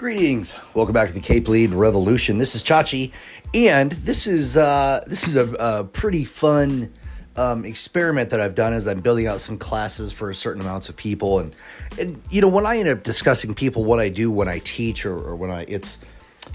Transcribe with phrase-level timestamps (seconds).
[0.00, 0.54] Greetings.
[0.72, 2.38] Welcome back to the Cape Lead Revolution.
[2.38, 3.12] This is Chachi,
[3.52, 6.90] and this is uh, this is a, a pretty fun
[7.36, 10.96] um, experiment that I've done as I'm building out some classes for certain amounts of
[10.96, 11.40] people.
[11.40, 11.54] And
[11.98, 15.04] and you know when I end up discussing people what I do when I teach
[15.04, 15.98] or, or when I it's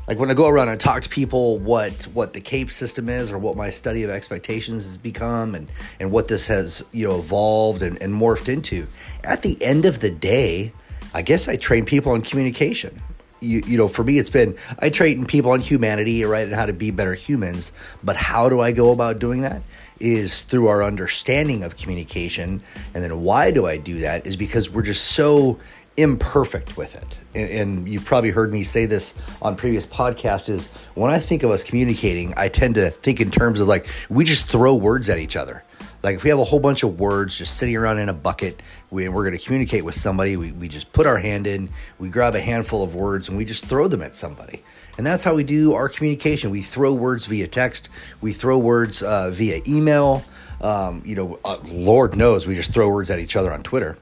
[0.07, 3.31] like when I go around and talk to people what what the CAPE system is
[3.31, 5.67] or what my study of expectations has become and
[5.99, 8.87] and what this has you know evolved and, and morphed into.
[9.23, 10.73] At the end of the day,
[11.13, 13.03] I guess I train people on communication
[13.45, 16.65] you, you know, for me, it's been I train people on humanity, right, and how
[16.65, 17.71] to be better humans.
[18.03, 19.61] But how do I go about doing that?
[19.99, 22.61] Is through our understanding of communication.
[22.93, 24.25] And then why do I do that?
[24.25, 25.59] Is because we're just so
[25.97, 27.19] imperfect with it.
[27.33, 31.43] And, and you've probably heard me say this on previous podcasts is when I think
[31.43, 35.09] of us communicating, I tend to think in terms of like we just throw words
[35.09, 35.63] at each other
[36.05, 38.61] like if we have a whole bunch of words just sitting around in a bucket,
[38.91, 42.09] we, we're going to communicate with somebody, we, we just put our hand in, we
[42.09, 44.61] grab a handful of words, and we just throw them at somebody.
[44.99, 46.51] And that's how we do our communication.
[46.51, 47.89] We throw words via text,
[48.21, 50.23] we throw words uh, via email.
[50.61, 53.97] Um, you know, uh, Lord knows we just throw words at each other on Twitter.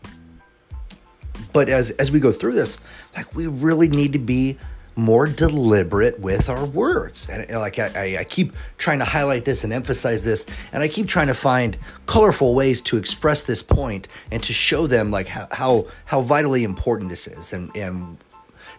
[1.54, 2.80] But as as we go through this,
[3.16, 4.58] like we really need to be
[4.96, 7.28] more deliberate with our words.
[7.30, 11.08] And like I, I, keep trying to highlight this and emphasize this, and I keep
[11.08, 15.48] trying to find colorful ways to express this point and to show them like how
[15.52, 17.54] how, how vitally important this is.
[17.54, 18.18] And and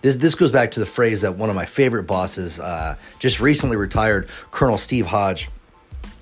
[0.02, 3.40] this this goes back to the phrase that one of my favorite bosses, uh, just
[3.40, 5.50] recently retired, Colonel Steve Hodge.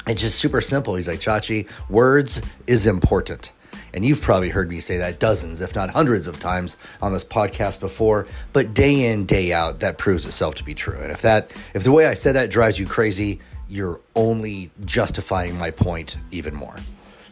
[0.06, 0.96] It's just super simple.
[0.96, 3.52] He's like, Chachi, words is important.
[3.94, 7.24] And you've probably heard me say that dozens, if not hundreds of times on this
[7.24, 10.98] podcast before, but day in, day out, that proves itself to be true.
[10.98, 15.58] And if that if the way I said that drives you crazy, you're only justifying
[15.58, 16.76] my point even more.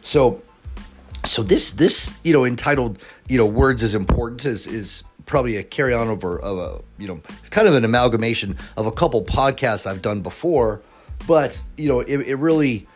[0.01, 0.41] So
[1.25, 5.63] so this this, you know, entitled, you know, words is important is is probably a
[5.63, 9.85] carry on over of a, you know, kind of an amalgamation of a couple podcasts
[9.85, 10.81] I've done before,
[11.27, 12.87] but you know, it, it really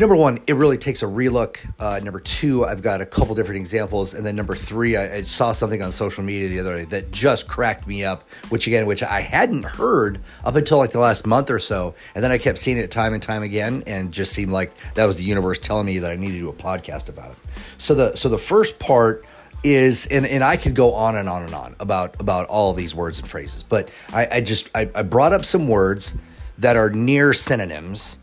[0.00, 1.58] number one, it really takes a relook.
[1.78, 5.22] Uh, number two, I've got a couple different examples, and then number three, I, I,
[5.22, 8.28] saw something on social media the other day that just cracked me up.
[8.48, 12.24] Which again, which I hadn't heard up until like the last month or so, and
[12.24, 15.18] then I kept seeing it time and time again, and just seemed like that was
[15.18, 17.38] the universe telling me that I needed to do a podcast about it.
[17.76, 19.24] So the so the first part
[19.62, 22.94] is and, and I could go on and on and on about about all these
[22.94, 26.16] words and phrases, but I, I just I, I brought up some words
[26.56, 28.18] that are near synonyms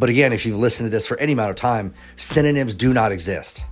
[0.00, 3.12] but again, if you've listened to this for any amount of time, synonyms do not
[3.12, 3.66] exist.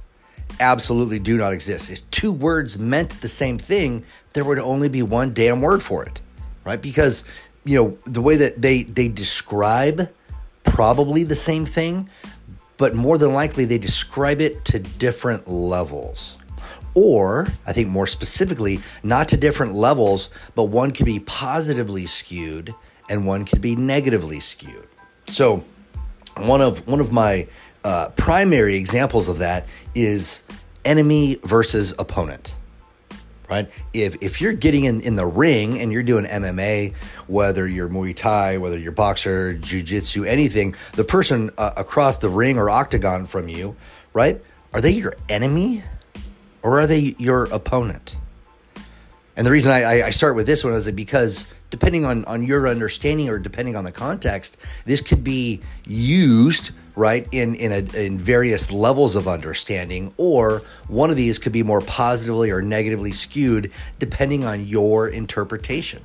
[0.60, 1.90] Absolutely do not exist.
[1.90, 6.04] If two words meant the same thing, there would only be one damn word for
[6.04, 6.20] it,
[6.64, 6.80] right?
[6.80, 7.24] Because,
[7.64, 10.12] you know, the way that they, they describe
[10.64, 12.10] probably the same thing,
[12.76, 16.36] but more than likely they describe it to different levels.
[16.92, 22.74] Or, I think more specifically, not to different levels, but one could be positively skewed
[23.08, 24.88] and one could be negatively skewed.
[25.26, 25.64] So,
[26.46, 27.46] one of one of my
[27.84, 30.42] uh, primary examples of that is
[30.84, 32.54] enemy versus opponent
[33.48, 33.70] right?
[33.92, 36.94] If if you're getting in in the ring and you're doing MMA
[37.26, 42.58] whether you're Muay Thai whether you're boxer jiu-jitsu anything the person uh, across the ring
[42.58, 43.76] or octagon from you
[44.12, 44.40] right
[44.72, 45.82] are they your enemy
[46.62, 48.18] or are they your opponent
[49.38, 52.66] and the reason I, I start with this one is because depending on, on your
[52.66, 58.18] understanding or depending on the context, this could be used right in in, a, in
[58.18, 63.70] various levels of understanding or one of these could be more positively or negatively skewed
[64.00, 66.02] depending on your interpretation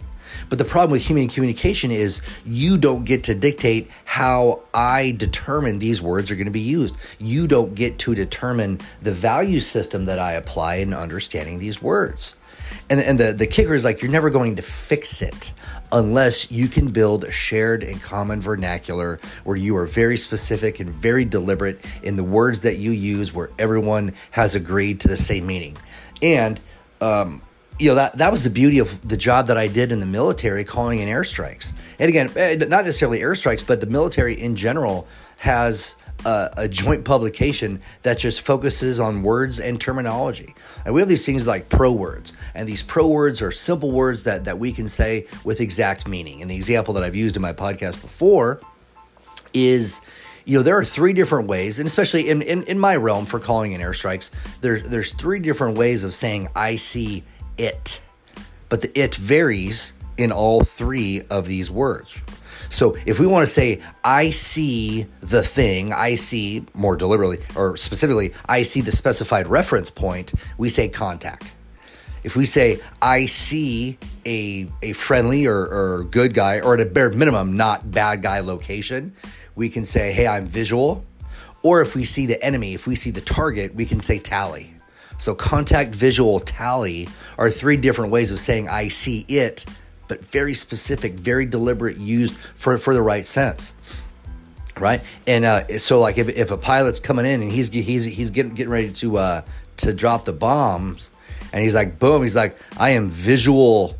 [0.50, 5.79] but the problem with human communication is you don't get to dictate how I determine
[5.79, 6.95] these words are going to be used.
[7.19, 12.35] You don't get to determine the value system that I apply in understanding these words.
[12.89, 15.53] And, and the, the kicker is like you're never going to fix it
[15.91, 20.89] unless you can build a shared and common vernacular where you are very specific and
[20.89, 25.45] very deliberate in the words that you use where everyone has agreed to the same
[25.45, 25.77] meaning.
[26.21, 26.59] And
[27.00, 27.42] um,
[27.80, 30.06] you know that that was the beauty of the job that I did in the
[30.06, 31.74] military, calling in airstrikes.
[32.00, 35.07] And again, eh, not necessarily airstrikes, but the military in general
[35.38, 35.95] has
[36.25, 40.56] a, a, joint publication that just focuses on words and terminology.
[40.86, 44.24] And we have these things like pro words, and these pro words are simple words
[44.24, 46.42] that that we can say with exact meaning.
[46.42, 48.60] And the example that I've used in my podcast before
[49.54, 50.01] is
[50.45, 53.39] you know there are three different ways and especially in, in, in my realm for
[53.39, 54.31] calling in airstrikes
[54.62, 57.24] there's there's three different ways of saying i see
[57.57, 58.01] it
[58.69, 62.19] but the it varies in all three of these words
[62.73, 67.77] so if we want to say, I see the thing, I see more deliberately or
[67.77, 71.53] specifically, I see the specified reference point, we say contact.
[72.23, 76.85] If we say, I see a, a friendly or, or good guy, or at a
[76.85, 79.13] bare minimum, not bad guy location,
[79.55, 81.05] we can say, hey, I'm visual.
[81.61, 84.73] Or if we see the enemy, if we see the target, we can say tally.
[85.19, 89.65] So contact, visual, tally are three different ways of saying I see it,
[90.07, 93.73] but very specific, very deliberate, used for, for the right sense
[94.79, 95.01] right?
[95.27, 98.55] And uh, so like if, if a pilot's coming in and he's he's he's getting
[98.55, 99.41] getting ready to uh,
[99.77, 101.11] to drop the bombs,
[101.51, 103.95] and he's like boom, he's like I am visual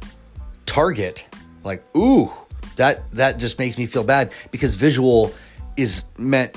[0.66, 1.30] target,
[1.64, 2.32] like ooh
[2.76, 5.34] that that just makes me feel bad because visual
[5.78, 6.56] is meant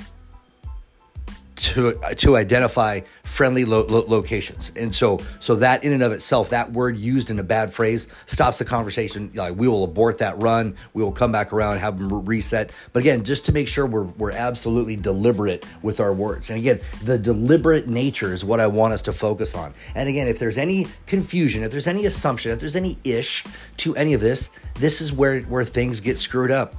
[1.57, 4.71] to to identify friendly lo- lo- locations.
[4.77, 8.09] And so so that in and of itself that word used in a bad phrase
[8.27, 9.31] stops the conversation.
[9.35, 10.77] Like we will abort that run.
[10.93, 12.71] We will come back around have them reset.
[12.93, 16.51] But again just to make sure we're, we're absolutely deliberate with our words.
[16.51, 19.73] And again the deliberate nature is what i want us to focus on.
[19.95, 23.45] And again if there's any confusion if there's any assumption if there's any ish
[23.79, 26.75] to any of this this is where where things get screwed up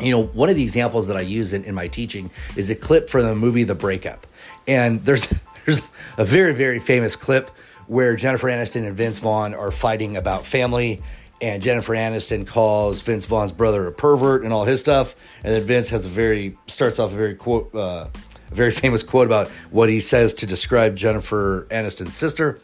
[0.00, 2.74] you know, one of the examples that I use in, in my teaching is a
[2.74, 4.26] clip from the movie The Breakup.
[4.66, 5.28] And there's
[5.66, 5.82] there's
[6.16, 7.50] a very, very famous clip
[7.86, 11.02] where Jennifer Aniston and Vince Vaughn are fighting about family.
[11.40, 15.14] And Jennifer Aniston calls Vince Vaughn's brother a pervert and all his stuff.
[15.44, 18.08] And then Vince has a very starts off a very quote, uh,
[18.50, 22.60] a very famous quote about what he says to describe Jennifer Aniston's sister.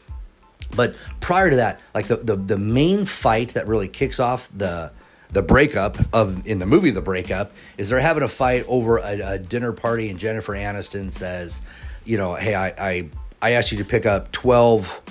[0.75, 4.91] But prior to that, like the, the the main fight that really kicks off the
[5.35, 9.35] the breakup of in the movie the breakup is they're having a fight over a,
[9.35, 11.61] a dinner party and jennifer aniston says
[12.05, 13.09] you know hey i i,
[13.43, 15.03] I asked you to pick up 12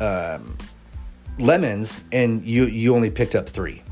[0.00, 0.56] um,
[1.38, 3.82] lemons and you you only picked up three.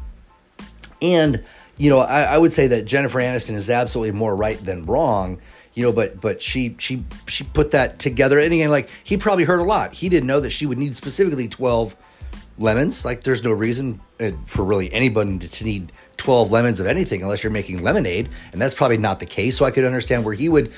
[1.02, 1.44] And
[1.76, 5.40] you know I, I would say that jennifer aniston is absolutely more right than wrong
[5.74, 8.38] you know but but she she she put that together.
[8.38, 9.92] And again like he probably heard a lot.
[9.94, 11.96] He didn't know that she would need specifically 12
[12.58, 13.04] lemons.
[13.04, 17.42] Like there's no reason uh, for really anybody to need 12 lemons of anything unless
[17.42, 19.56] you're making lemonade, and that's probably not the case.
[19.56, 20.72] So I could understand where he would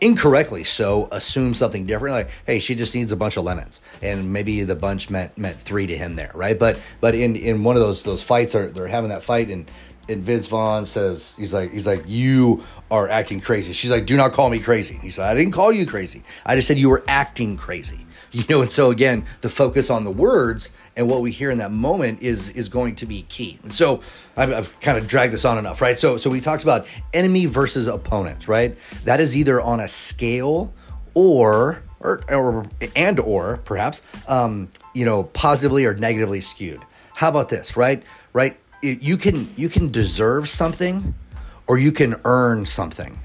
[0.00, 4.32] incorrectly so assume something different like hey she just needs a bunch of lemons and
[4.32, 7.76] maybe the bunch meant meant three to him there right but but in in one
[7.76, 9.70] of those those fights are they're having that fight and
[10.08, 13.72] and Vince Vaughn says he's like he's like you are acting crazy.
[13.72, 14.98] She's like, do not call me crazy.
[15.00, 16.24] He said, I didn't call you crazy.
[16.44, 18.06] I just said you were acting crazy.
[18.40, 21.58] You know, and so again, the focus on the words and what we hear in
[21.58, 23.58] that moment is is going to be key.
[23.64, 24.02] And so
[24.36, 25.98] I've, I've, kind of dragged this on enough, right?
[25.98, 28.78] So so we talked about enemy versus opponent, right?
[29.04, 30.72] That is either on a scale
[31.14, 36.80] or or, or and or perhaps um, you know positively or negatively skewed.
[37.14, 38.02] How about this, right?
[38.32, 38.56] Right?
[38.80, 41.14] You can you can deserve something
[41.66, 43.18] or you can earn something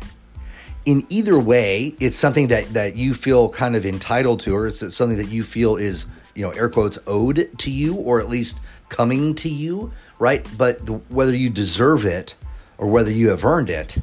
[0.85, 4.95] in either way, it's something that that you feel kind of entitled to, or it's
[4.95, 6.05] something that you feel is
[6.35, 8.59] you know air quotes owed to you, or at least
[8.89, 10.47] coming to you, right?
[10.57, 12.35] But the, whether you deserve it
[12.77, 13.97] or whether you have earned it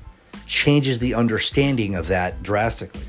[0.46, 3.06] changes the understanding of that drastically.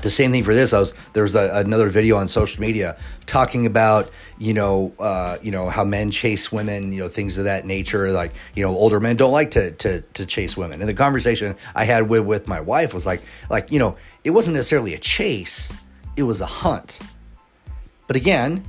[0.00, 0.72] The same thing for this.
[0.72, 5.36] I was there was a, another video on social media talking about you know uh,
[5.42, 8.10] you know how men chase women, you know things of that nature.
[8.10, 10.80] Like you know older men don't like to to to chase women.
[10.80, 14.30] And the conversation I had with with my wife was like like you know it
[14.30, 15.72] wasn't necessarily a chase,
[16.16, 17.00] it was a hunt.
[18.06, 18.64] But again,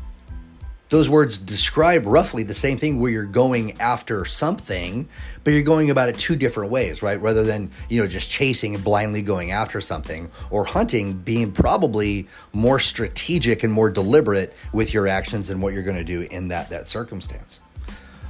[0.94, 5.10] those words describe roughly the same thing where you're going after something
[5.44, 7.20] but you're going about it two different ways right?
[7.20, 12.28] Rather than you know just chasing and blindly going after something or hunting being probably
[12.52, 16.50] more strategic and more deliberate with your actions and what you're going to do in
[16.50, 17.60] that that circumstance.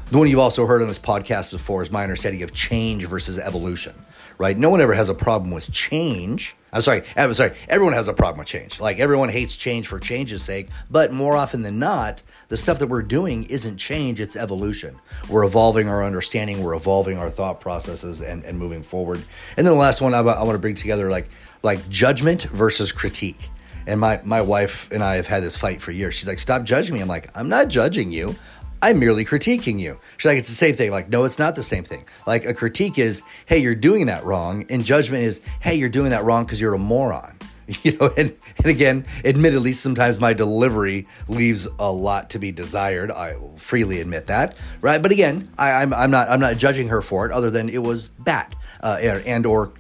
[0.10, 3.40] The one you've also heard on this podcast before is my understanding of change versus
[3.40, 3.94] evolution
[4.38, 4.58] right?
[4.58, 6.56] No one ever has a problem with change.
[6.72, 7.54] I'm sorry, I'm sorry.
[7.70, 8.80] Everyone has a problem with change.
[8.80, 12.88] Like everyone hates change for change's sake, but more often than not, the stuff that
[12.88, 15.00] we're doing isn't change, it's evolution.
[15.30, 19.18] We're evolving our understanding, we're evolving our thought processes and, and moving forward.
[19.56, 21.30] And then the last one I, I want to bring together like
[21.62, 23.50] like judgment versus critique.
[23.86, 26.14] And my, my wife and I have had this fight for years.
[26.14, 27.02] She's like, stop judging me.
[27.02, 28.36] I'm like, I'm not judging you.
[28.84, 29.98] I'm merely critiquing you.
[30.18, 30.92] She's like, it's the same thing.
[30.92, 32.04] Like, no, it's not the same thing.
[32.28, 34.66] Like, a critique is, hey, you're doing that wrong.
[34.70, 37.38] And judgment is, hey, you're doing that wrong because you're a moron.
[37.82, 43.10] You know, and, and again, admittedly, sometimes my delivery leaves a lot to be desired.
[43.10, 45.02] I will freely admit that, right?
[45.02, 47.70] But again, I, am I'm, I'm not I'm not judging her for it, other than
[47.70, 49.72] it was bad uh, and or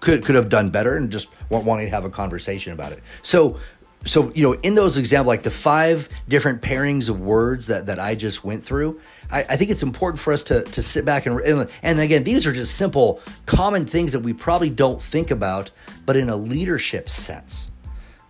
[0.00, 3.02] could could have done better, and just wanting to have a conversation about it.
[3.22, 3.58] So
[4.04, 7.98] so you know in those examples like the five different pairings of words that, that
[7.98, 8.98] i just went through
[9.30, 12.24] I, I, think it's important for us to, to sit back and, and and again
[12.24, 15.70] these are just simple common things that we probably don't think about
[16.06, 17.70] but in a leadership sense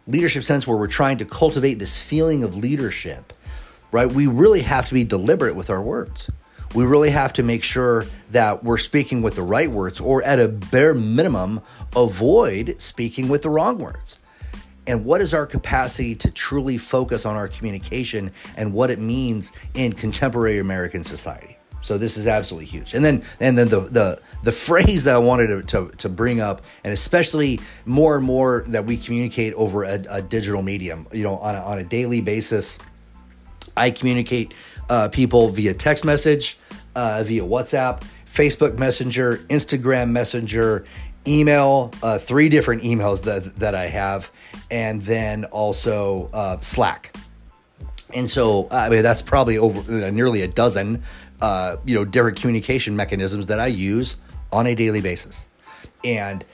[0.07, 3.33] leadership sense where we're trying to cultivate this feeling of leadership
[3.93, 4.11] right?
[4.11, 6.31] We really have to be deliberate with our words.
[6.75, 10.39] We really have to make sure that we're speaking with the right words, or at
[10.39, 11.62] a bare minimum,
[11.97, 14.19] avoid speaking with the wrong words.
[14.87, 19.53] And what is our capacity to truly focus on our communication and what it means
[19.75, 21.59] in contemporary American society?
[21.83, 22.95] So this is absolutely huge.
[22.95, 26.41] And then and then the the the phrase that I wanted to, to, to bring
[26.41, 31.23] up, and especially more and more that we communicate over a, a digital medium, you
[31.23, 32.79] know, on a, on a daily basis.
[33.77, 34.55] I communicate
[34.89, 36.59] uh, people via text message,
[36.95, 40.85] uh, via WhatsApp, Facebook Messenger, Instagram Messenger,
[41.27, 44.31] email, uh, three different emails that that I have,
[44.71, 47.17] and then also uh, Slack.
[48.12, 51.03] And so, I mean, that's probably over uh, nearly a dozen
[51.41, 54.17] uh, you know, different communication mechanisms that I use
[54.53, 55.49] on a daily basis.
[56.05, 56.45] And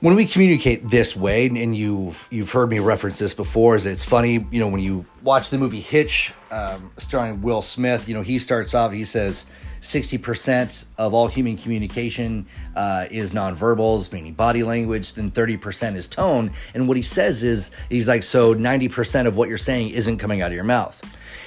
[0.00, 4.04] when we communicate this way, and you've you've heard me reference this before, is it's
[4.04, 8.22] funny, you know, when you watch the movie Hitch, um, starring Will Smith, you know,
[8.22, 9.46] he starts off, he says,
[9.80, 16.50] 60% of all human communication uh, is nonverbals, meaning body language, then 30% is tone.
[16.74, 20.42] And what he says is, he's like, so 90% of what you're saying isn't coming
[20.42, 21.02] out of your mouth.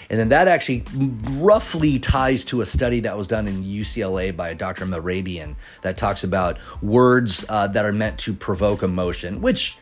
[0.10, 0.84] And then that actually
[1.40, 4.86] roughly ties to a study that was done in UCLA by a Dr.
[4.86, 9.78] Mehrabian that talks about words uh, that are meant to provoke emotion, which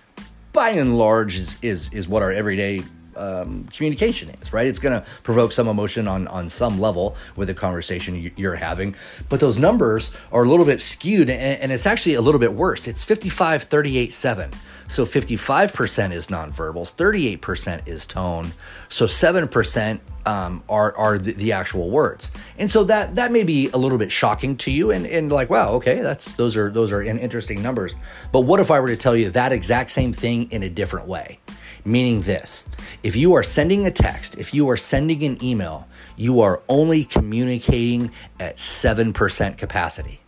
[0.53, 2.83] by and large is, is, is what our everyday
[3.19, 4.65] um, communication is, right?
[4.65, 8.95] It's going to provoke some emotion on, on some level with the conversation you're having.
[9.27, 12.53] But those numbers are a little bit skewed, and, and it's actually a little bit
[12.53, 12.87] worse.
[12.87, 14.51] It's 55, 38, 7.
[14.87, 18.53] So 55% is nonverbals, 38% is tone.
[18.87, 23.69] So 7% um, are are the, the, actual words, and so that that may be
[23.69, 26.91] a little bit shocking to you, and and like wow, okay, that's those are those
[26.91, 27.95] are interesting numbers.
[28.31, 31.07] But what if I were to tell you that exact same thing in a different
[31.07, 31.39] way?
[31.85, 32.65] Meaning this:
[33.03, 37.05] if you are sending a text, if you are sending an email, you are only
[37.05, 40.21] communicating at seven percent capacity.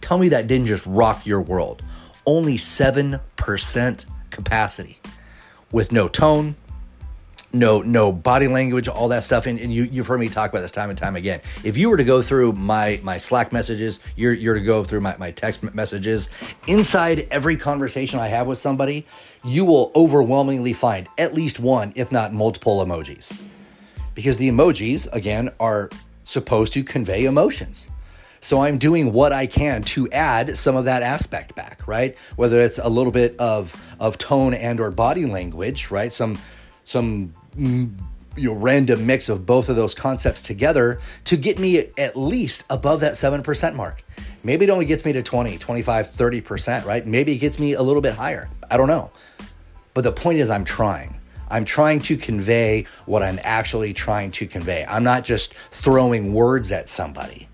[0.00, 1.82] Tell me that didn't just rock your world.
[2.26, 4.98] Only seven percent capacity
[5.70, 6.56] with no tone,
[7.52, 10.60] no no body language all that stuff and, and, you, you've heard me talk about
[10.60, 13.98] this time and time again if you were to go through my my slack messages
[14.16, 16.28] you're, you're to go through my, my text messages
[16.66, 19.06] inside every conversation i have with somebody
[19.44, 23.40] you will overwhelmingly find at least one if not multiple emojis
[24.14, 25.90] because the emojis again are
[26.24, 27.90] supposed to convey emotions
[28.42, 32.16] so I'm doing what I can to add some of that aspect back, right?
[32.36, 36.10] Whether it's a little bit of of tone and or body language, right?
[36.10, 36.38] Some
[36.84, 37.92] some mm,
[38.36, 42.64] you know random mix of both of those concepts together to get me at least
[42.70, 44.02] above that 7% mark.
[44.42, 47.06] Maybe it only gets me to 20, 25, 30%, right?
[47.06, 48.48] Maybe it gets me a little bit higher.
[48.70, 49.10] I don't know.
[49.92, 51.20] But the point is I'm trying.
[51.50, 54.86] I'm trying to convey what I'm actually trying to convey.
[54.86, 57.48] I'm not just throwing words at somebody.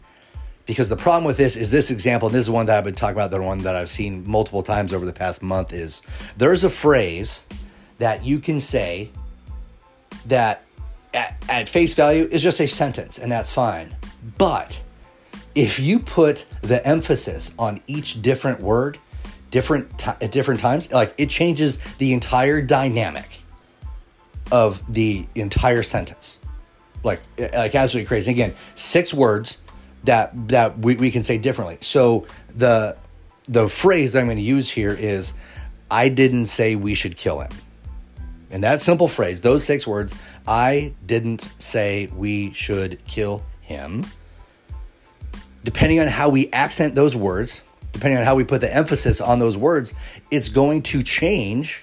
[0.66, 2.95] Because the problem with this is this example, and this is one that I've been
[2.95, 6.02] talking about, the one that I've seen multiple times over the past month, is
[6.37, 7.47] there's a phrase
[7.99, 9.11] that you can say
[10.26, 10.62] that
[11.15, 13.95] at, at face value is just a sentence, and that's fine.
[14.38, 14.83] But
[15.55, 18.99] if you put the emphasis on each different word,
[19.50, 23.41] different t- at different times, like it changes the entire dynamic
[24.53, 26.41] of the entire sentence.
[27.03, 28.31] Like like absolutely crazy.
[28.31, 29.59] Again, six words
[30.05, 31.79] that that we, we can say differently.
[31.81, 32.97] So the
[33.49, 35.35] the phrase that I'm going to use here is
[35.91, 37.50] I didn't say we should kill him.
[38.50, 40.15] In that simple phrase, those six words,
[40.47, 44.07] I didn't say we should kill him.
[45.65, 47.62] Depending on how we accent those words,
[47.93, 49.95] depending on how we put the emphasis on those words,
[50.31, 51.83] it's going to change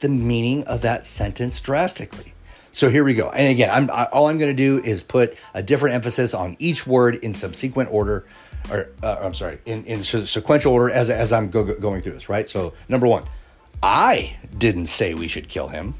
[0.00, 2.34] the meaning of that sentence drastically.
[2.72, 3.30] So here we go.
[3.30, 6.86] And again, I'm all I'm going to do is put a different emphasis on each
[6.86, 8.26] word in subsequent order,
[8.70, 12.28] or uh, I'm sorry, in, in sequential order as as I'm go, going through this.
[12.28, 12.48] Right.
[12.48, 13.24] So number one,
[13.82, 15.94] I didn't say we should kill him.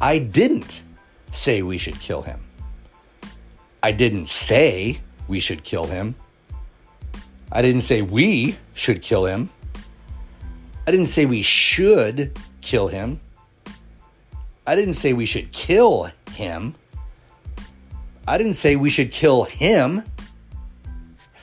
[0.00, 0.82] I didn't
[1.30, 2.40] say we should kill him.
[3.82, 6.16] I didn't say we should kill him.
[7.52, 9.48] I didn't say we should kill him.
[10.88, 13.20] I didn't say we should kill him.
[14.66, 16.74] I didn't say we should kill him.
[18.26, 20.02] I didn't say we should kill him.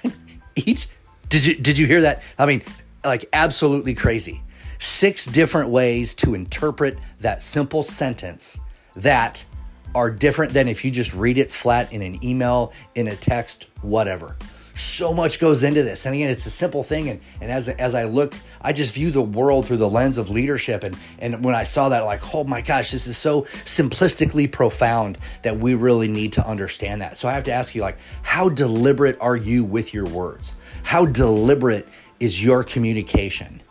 [0.56, 0.88] Each
[1.30, 2.24] did you did you hear that?
[2.38, 2.62] I mean,
[3.06, 4.42] like absolutely crazy
[4.84, 8.60] six different ways to interpret that simple sentence
[8.98, 9.46] that
[9.96, 13.70] are different than if you just read it flat in an email, in a text,
[13.82, 14.36] whatever.
[14.74, 16.06] so much goes into this.
[16.06, 17.10] And again, it's a simple thing.
[17.10, 20.30] And, and as, as I look, I just view the world through the lens of
[20.30, 20.84] leadership.
[20.84, 25.18] And, and when I saw that, like, oh my gosh, this is so simplistically profound
[25.44, 27.18] that we really need to understand that.
[27.18, 30.56] So I have to ask you, like, how deliberate are you with your words?
[30.84, 31.88] How deliberate
[32.20, 33.62] is your communication?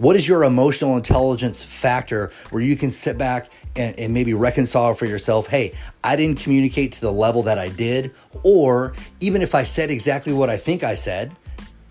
[0.00, 4.94] What is your emotional intelligence factor where you can sit back and, and, maybe reconcile
[4.94, 9.54] for yourself hey, I didn't communicate to the level that I did, or even if
[9.54, 11.36] I said exactly what I think I said,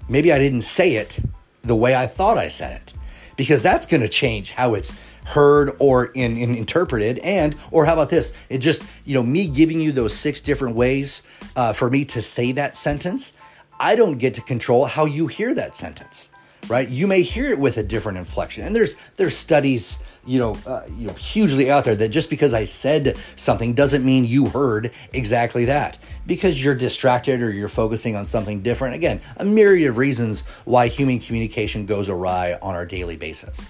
[0.10, 1.20] maybe I didn't say it
[1.62, 2.94] the way I thought I said it,
[3.38, 7.94] because that's going to change how it's heard or in, in, interpreted and or how
[7.94, 8.34] about this?
[8.50, 11.22] It just you know me giving you those six different ways
[11.56, 13.34] uh, for me to say that sentence
[13.80, 16.32] i don't get to control how you hear that sentence
[16.68, 16.88] right?
[16.88, 20.84] You may hear it with a different inflection, and there's there's studies, you know, uh,
[20.96, 24.92] you know, hugely out there that just because I said something doesn't mean you heard
[25.13, 28.96] exactly that because you're distracted or you're focusing on something different.
[28.96, 33.70] Again, a myriad of reasons why human communication goes awry on our daily basis.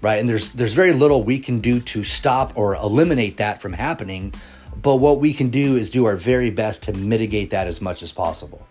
[0.00, 0.18] Right?
[0.18, 4.34] And there's there's very little we can do to stop or eliminate that from happening,
[4.80, 8.02] but what we can do is do our very best to mitigate that as much
[8.02, 8.66] as possible.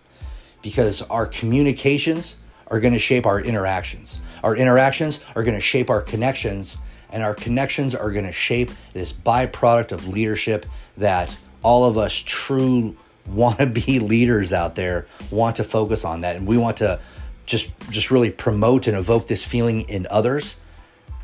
[0.60, 2.36] Because our communications
[2.72, 4.18] are going to shape our interactions.
[4.42, 6.78] Our interactions are going to shape our connections,
[7.10, 12.20] and our connections are going to shape this byproduct of leadership that all of us
[12.26, 16.78] true want to be leaders out there want to focus on that and we want
[16.78, 16.98] to
[17.46, 20.60] just just really promote and evoke this feeling in others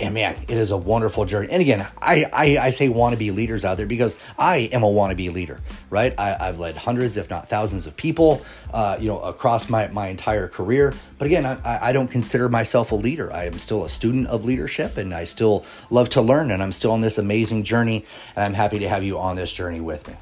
[0.00, 1.48] and man, it is a wonderful journey.
[1.50, 5.32] And again, I, I, I say wannabe leaders out there because I am a wannabe
[5.32, 6.14] leader, right?
[6.18, 10.08] I, have led hundreds, if not thousands, of people, uh, you know, across my, my
[10.08, 10.94] entire career.
[11.18, 13.32] But again, I, I don't consider myself a leader.
[13.32, 16.72] I am still a student of leadership, and I still love to learn, and I'm
[16.72, 18.04] still on this amazing journey.
[18.36, 20.14] And I'm happy to have you on this journey with me.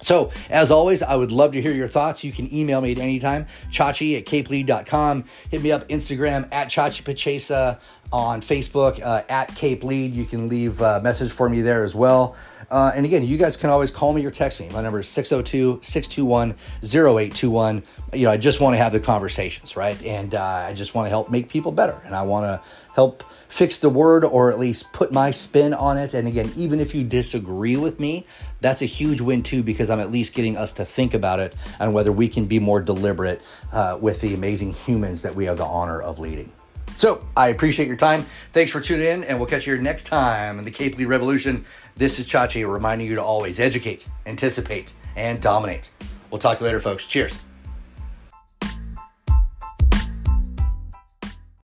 [0.00, 2.22] So, as always, I would love to hear your thoughts.
[2.22, 5.24] You can email me at any time, chachi at capelead.com.
[5.50, 7.80] Hit me up Instagram at chachi pachesa
[8.12, 10.14] on Facebook uh, at Cape Lead.
[10.14, 12.36] You can leave a message for me there as well.
[12.70, 14.68] Uh, and again, you guys can always call me or text me.
[14.70, 17.82] My number is 602 621 0821.
[18.12, 20.00] You know, I just want to have the conversations, right?
[20.04, 22.00] And uh, I just want to help make people better.
[22.04, 22.62] And I want to
[22.94, 26.12] help fix the word or at least put my spin on it.
[26.12, 28.26] And again, even if you disagree with me,
[28.60, 31.54] that's a huge win too, because I'm at least getting us to think about it
[31.80, 33.40] and whether we can be more deliberate
[33.72, 36.52] uh, with the amazing humans that we have the honor of leading.
[36.94, 38.26] So I appreciate your time.
[38.52, 41.64] Thanks for tuning in, and we'll catch you here next time in the Cape Revolution.
[41.96, 45.90] This is Chachi reminding you to always educate, anticipate, and dominate.
[46.30, 47.06] We'll talk to you later, folks.
[47.06, 47.38] Cheers.